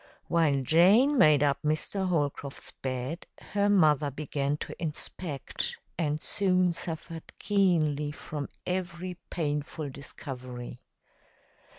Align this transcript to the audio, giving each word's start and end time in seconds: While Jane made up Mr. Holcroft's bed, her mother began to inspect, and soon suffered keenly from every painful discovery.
While 0.27 0.61
Jane 0.63 1.15
made 1.15 1.43
up 1.43 1.59
Mr. 1.63 2.07
Holcroft's 2.07 2.71
bed, 2.71 3.27
her 3.39 3.69
mother 3.69 4.09
began 4.09 4.57
to 4.57 4.75
inspect, 4.81 5.77
and 5.95 6.19
soon 6.19 6.73
suffered 6.73 7.31
keenly 7.37 8.09
from 8.11 8.49
every 8.65 9.19
painful 9.29 9.91
discovery. 9.91 10.79